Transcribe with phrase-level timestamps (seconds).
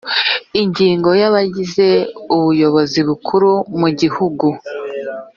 [0.61, 1.87] ingingo ya abagize
[2.35, 4.47] ubuyobozi bukuru bwigihugu